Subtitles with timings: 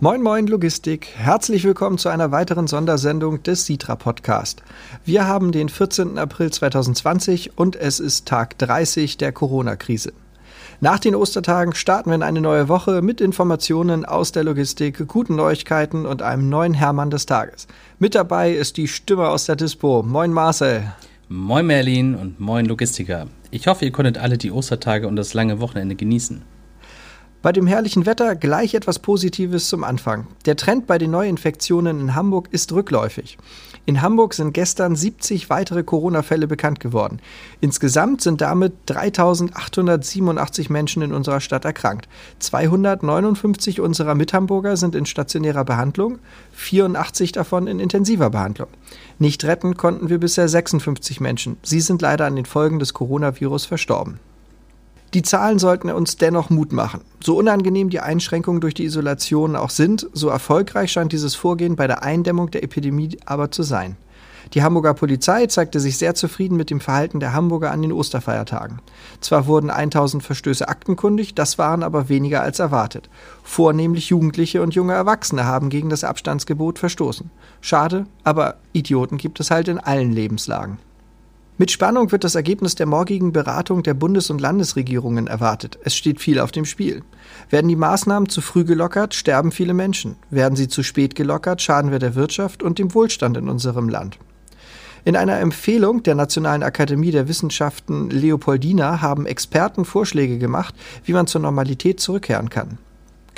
[0.00, 4.62] Moin Moin Logistik, herzlich willkommen zu einer weiteren Sondersendung des Sitra Podcast.
[5.04, 6.18] Wir haben den 14.
[6.18, 10.12] April 2020 und es ist Tag 30 der Corona-Krise.
[10.80, 15.34] Nach den Ostertagen starten wir in eine neue Woche mit Informationen aus der Logistik, guten
[15.34, 17.66] Neuigkeiten und einem neuen Hermann des Tages.
[17.98, 20.04] Mit dabei ist die Stimme aus der Dispo.
[20.04, 20.92] Moin Marcel.
[21.28, 23.26] Moin Merlin und moin Logistiker.
[23.50, 26.42] Ich hoffe, ihr konntet alle die Ostertage und das lange Wochenende genießen.
[27.40, 30.26] Bei dem herrlichen Wetter gleich etwas Positives zum Anfang.
[30.44, 33.38] Der Trend bei den Neuinfektionen in Hamburg ist rückläufig.
[33.86, 37.20] In Hamburg sind gestern 70 weitere Corona-Fälle bekannt geworden.
[37.60, 42.08] Insgesamt sind damit 3.887 Menschen in unserer Stadt erkrankt.
[42.40, 46.18] 259 unserer Mithamburger sind in stationärer Behandlung,
[46.54, 48.68] 84 davon in intensiver Behandlung.
[49.20, 51.56] Nicht retten konnten wir bisher 56 Menschen.
[51.62, 54.18] Sie sind leider an den Folgen des Coronavirus verstorben.
[55.14, 57.00] Die Zahlen sollten uns dennoch Mut machen.
[57.20, 61.86] So unangenehm die Einschränkungen durch die Isolation auch sind, so erfolgreich scheint dieses Vorgehen bei
[61.86, 63.96] der Eindämmung der Epidemie aber zu sein.
[64.54, 68.80] Die Hamburger Polizei zeigte sich sehr zufrieden mit dem Verhalten der Hamburger an den Osterfeiertagen.
[69.20, 73.10] Zwar wurden 1000 Verstöße aktenkundig, das waren aber weniger als erwartet.
[73.42, 77.30] Vornehmlich Jugendliche und junge Erwachsene haben gegen das Abstandsgebot verstoßen.
[77.60, 80.78] Schade, aber Idioten gibt es halt in allen Lebenslagen.
[81.60, 85.76] Mit Spannung wird das Ergebnis der morgigen Beratung der Bundes- und Landesregierungen erwartet.
[85.82, 87.02] Es steht viel auf dem Spiel.
[87.50, 90.14] Werden die Maßnahmen zu früh gelockert, sterben viele Menschen.
[90.30, 94.20] Werden sie zu spät gelockert, schaden wir der Wirtschaft und dem Wohlstand in unserem Land.
[95.04, 101.26] In einer Empfehlung der Nationalen Akademie der Wissenschaften Leopoldina haben Experten Vorschläge gemacht, wie man
[101.26, 102.78] zur Normalität zurückkehren kann.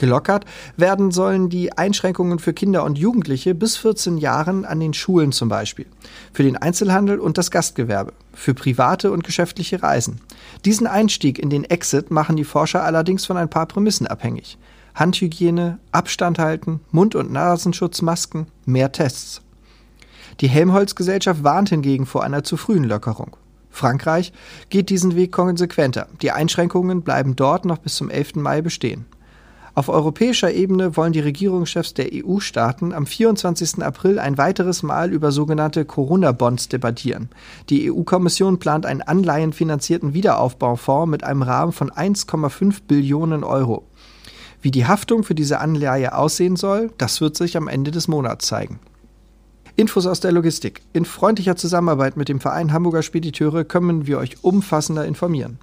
[0.00, 0.46] Gelockert
[0.78, 5.50] werden sollen die Einschränkungen für Kinder und Jugendliche bis 14 Jahren an den Schulen zum
[5.50, 5.84] Beispiel,
[6.32, 10.18] für den Einzelhandel und das Gastgewerbe, für private und geschäftliche Reisen.
[10.64, 14.56] Diesen Einstieg in den Exit machen die Forscher allerdings von ein paar Prämissen abhängig.
[14.94, 19.42] Handhygiene, Abstand halten, Mund- und Nasenschutzmasken, mehr Tests.
[20.40, 23.36] Die Helmholtz-Gesellschaft warnt hingegen vor einer zu frühen Lockerung.
[23.68, 24.32] Frankreich
[24.70, 26.06] geht diesen Weg konsequenter.
[26.22, 28.36] Die Einschränkungen bleiben dort noch bis zum 11.
[28.36, 29.04] Mai bestehen.
[29.80, 33.82] Auf europäischer Ebene wollen die Regierungschefs der EU-Staaten am 24.
[33.82, 37.30] April ein weiteres Mal über sogenannte Corona-Bonds debattieren.
[37.70, 43.86] Die EU-Kommission plant einen anleihenfinanzierten Wiederaufbaufonds mit einem Rahmen von 1,5 Billionen Euro.
[44.60, 48.46] Wie die Haftung für diese Anleihe aussehen soll, das wird sich am Ende des Monats
[48.46, 48.80] zeigen.
[49.76, 50.82] Infos aus der Logistik.
[50.92, 55.58] In freundlicher Zusammenarbeit mit dem Verein Hamburger Spediteure können wir euch umfassender informieren.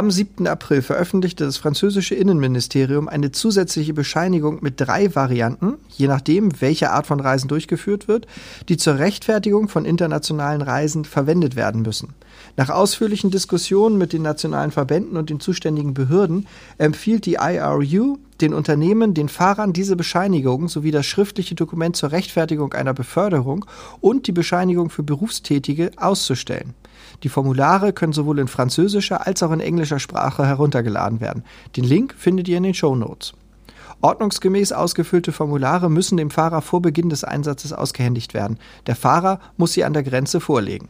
[0.00, 0.46] Am 7.
[0.46, 7.06] April veröffentlichte das französische Innenministerium eine zusätzliche Bescheinigung mit drei Varianten, je nachdem, welche Art
[7.06, 8.26] von Reisen durchgeführt wird,
[8.70, 12.14] die zur Rechtfertigung von internationalen Reisen verwendet werden müssen.
[12.56, 16.46] Nach ausführlichen Diskussionen mit den nationalen Verbänden und den zuständigen Behörden
[16.78, 22.72] empfiehlt die IRU den Unternehmen, den Fahrern diese Bescheinigung sowie das schriftliche Dokument zur Rechtfertigung
[22.72, 23.64] einer Beförderung
[24.00, 26.74] und die Bescheinigung für Berufstätige auszustellen.
[27.22, 31.44] Die Formulare können sowohl in französischer als auch in englischer Sprache heruntergeladen werden.
[31.76, 33.32] Den Link findet ihr in den Show Notes.
[34.02, 38.58] Ordnungsgemäß ausgefüllte Formulare müssen dem Fahrer vor Beginn des Einsatzes ausgehändigt werden.
[38.86, 40.88] Der Fahrer muss sie an der Grenze vorlegen.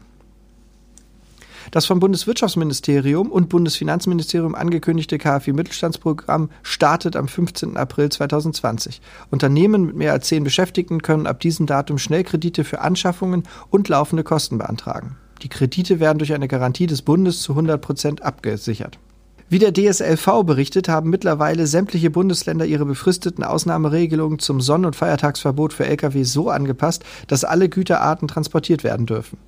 [1.70, 7.76] Das vom Bundeswirtschaftsministerium und Bundesfinanzministerium angekündigte KfW-Mittelstandsprogramm startet am 15.
[7.76, 9.00] April 2020.
[9.30, 14.24] Unternehmen mit mehr als zehn Beschäftigten können ab diesem Datum Schnellkredite für Anschaffungen und laufende
[14.24, 15.16] Kosten beantragen.
[15.42, 18.98] Die Kredite werden durch eine Garantie des Bundes zu 100 Prozent abgesichert.
[19.48, 25.72] Wie der DSLV berichtet, haben mittlerweile sämtliche Bundesländer ihre befristeten Ausnahmeregelungen zum Sonn- und Feiertagsverbot
[25.72, 29.38] für Lkw so angepasst, dass alle Güterarten transportiert werden dürfen.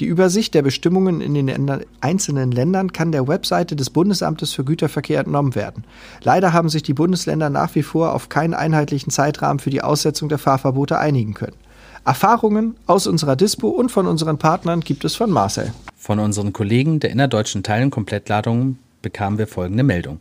[0.00, 5.20] Die Übersicht der Bestimmungen in den einzelnen Ländern kann der Webseite des Bundesamtes für Güterverkehr
[5.20, 5.84] entnommen werden.
[6.22, 10.28] Leider haben sich die Bundesländer nach wie vor auf keinen einheitlichen Zeitrahmen für die Aussetzung
[10.28, 11.56] der Fahrverbote einigen können.
[12.04, 15.72] Erfahrungen aus unserer Dispo und von unseren Partnern gibt es von Marcel.
[15.96, 20.20] Von unseren Kollegen der innerdeutschen Teilen Komplettladungen bekamen wir folgende Meldung.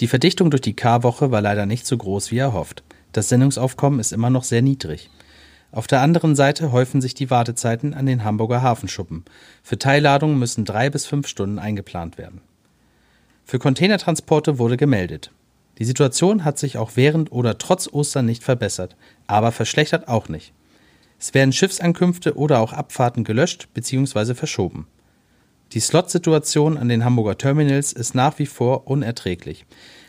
[0.00, 2.82] Die Verdichtung durch die K-Woche war leider nicht so groß wie erhofft.
[3.12, 5.10] Das Sendungsaufkommen ist immer noch sehr niedrig.
[5.72, 9.24] Auf der anderen Seite häufen sich die Wartezeiten an den Hamburger Hafenschuppen.
[9.62, 12.40] Für Teilladungen müssen drei bis fünf Stunden eingeplant werden.
[13.44, 15.30] Für Containertransporte wurde gemeldet.
[15.78, 18.96] Die Situation hat sich auch während oder trotz Ostern nicht verbessert,
[19.26, 20.52] aber verschlechtert auch nicht.
[21.18, 24.34] Es werden Schiffsankünfte oder auch Abfahrten gelöscht bzw.
[24.34, 24.86] verschoben.
[25.72, 29.64] Die Slot-Situation an den Hamburger Terminals ist nach wie vor unerträglich.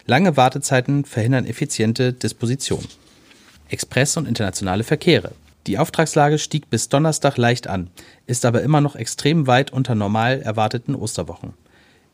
[0.07, 2.83] Lange Wartezeiten verhindern effiziente Disposition.
[3.69, 5.33] Express- und internationale Verkehre.
[5.67, 7.89] Die Auftragslage stieg bis Donnerstag leicht an,
[8.25, 11.53] ist aber immer noch extrem weit unter normal erwarteten Osterwochen.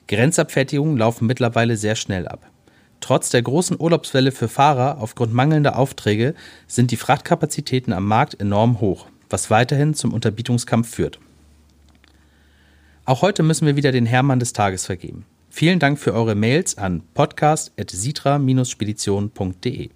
[0.08, 2.50] Grenzabfertigungen laufen mittlerweile sehr schnell ab.
[3.00, 6.34] Trotz der großen Urlaubswelle für Fahrer aufgrund mangelnder Aufträge
[6.66, 11.20] sind die Frachtkapazitäten am Markt enorm hoch, was weiterhin zum Unterbietungskampf führt.
[13.06, 15.26] Auch heute müssen wir wieder den Hermann des Tages vergeben.
[15.50, 19.90] Vielen Dank für eure Mails an podcast.sitra-spedition.de.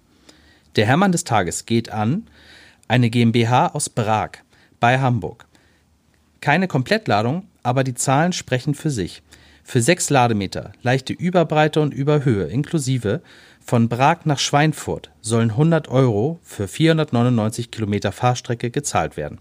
[0.76, 2.26] Der Hermann des Tages geht an
[2.88, 4.30] eine GmbH aus Prag
[4.80, 5.46] bei Hamburg.
[6.40, 9.22] Keine Komplettladung, aber die Zahlen sprechen für sich.
[9.64, 13.22] Für sechs Lademeter, leichte Überbreite und Überhöhe inklusive
[13.64, 19.38] von Prag nach Schweinfurt sollen 100 Euro für 499 Kilometer Fahrstrecke gezahlt werden.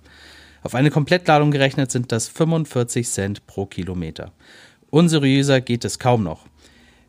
[0.63, 4.31] Auf eine Komplettladung gerechnet sind das 45 Cent pro Kilometer.
[4.91, 6.45] Unseriöser geht es kaum noch.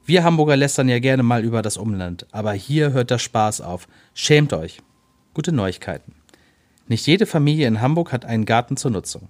[0.06, 3.86] Wir Hamburger lästern ja gerne mal über das Umland, aber hier hört der Spaß auf.
[4.14, 4.80] Schämt euch.
[5.34, 6.14] Gute Neuigkeiten.
[6.88, 9.28] Nicht jede Familie in Hamburg hat einen Garten zur Nutzung.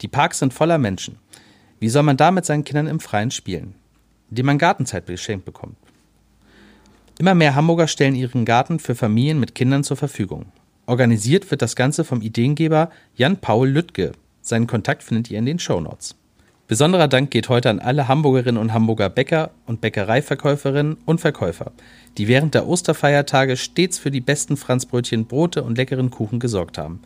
[0.00, 1.18] Die Parks sind voller Menschen.
[1.78, 3.74] Wie soll man da mit seinen Kindern im Freien spielen?
[4.30, 5.76] Indem man Gartenzeit geschenkt bekommt.
[7.18, 10.46] Immer mehr Hamburger stellen ihren Garten für Familien mit Kindern zur Verfügung.
[10.86, 14.12] Organisiert wird das Ganze vom Ideengeber Jan-Paul Lüttke.
[14.42, 16.14] Seinen Kontakt findet ihr in den Shownotes.
[16.68, 21.70] Besonderer Dank geht heute an alle Hamburgerinnen und Hamburger Bäcker und Bäckereiverkäuferinnen und Verkäufer,
[22.18, 27.02] die während der Osterfeiertage stets für die besten Franzbrötchen, Brote und leckeren Kuchen gesorgt haben.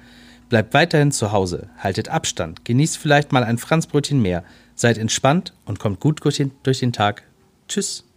[0.49, 5.79] Bleibt weiterhin zu Hause, haltet Abstand, genießt vielleicht mal ein Franzbrötchen mehr, seid entspannt und
[5.79, 7.23] kommt gut durch den, Tag.
[7.69, 8.10] Tschüss.